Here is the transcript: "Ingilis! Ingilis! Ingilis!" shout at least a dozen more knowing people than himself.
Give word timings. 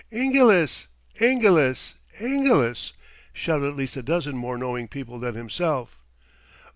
"Ingilis! 0.11 0.87
Ingilis! 1.19 1.93
Ingilis!" 2.19 2.93
shout 3.33 3.61
at 3.61 3.75
least 3.75 3.95
a 3.95 4.01
dozen 4.01 4.35
more 4.35 4.57
knowing 4.57 4.87
people 4.87 5.19
than 5.19 5.35
himself. 5.35 5.99